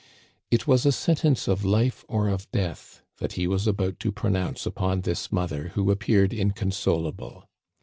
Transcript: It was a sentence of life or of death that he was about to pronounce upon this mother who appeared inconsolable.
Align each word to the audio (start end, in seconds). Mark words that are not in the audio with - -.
It 0.49 0.65
was 0.65 0.83
a 0.87 0.91
sentence 0.91 1.47
of 1.47 1.63
life 1.63 2.03
or 2.07 2.27
of 2.27 2.51
death 2.51 3.03
that 3.17 3.33
he 3.33 3.45
was 3.45 3.67
about 3.67 3.99
to 3.99 4.11
pronounce 4.11 4.65
upon 4.65 5.01
this 5.01 5.31
mother 5.31 5.67
who 5.75 5.91
appeared 5.91 6.33
inconsolable. 6.33 7.47